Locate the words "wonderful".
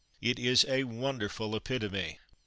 0.85-1.55